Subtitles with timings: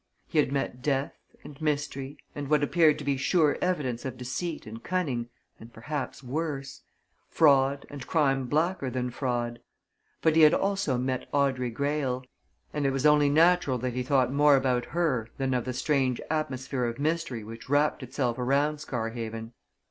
[0.27, 1.13] He had met death,
[1.43, 6.23] and mystery, and what appeared to be sure evidence of deceit and cunning and perhaps
[6.23, 6.81] worse
[7.29, 9.59] fraud and crime blacker than fraud.
[10.23, 12.23] But he had also met Audrey Greyle.
[12.73, 16.19] And it was only natural that he thought more about her than of the strange
[16.31, 19.53] atmosphere of mystery which wrapped itself around Scarhaven.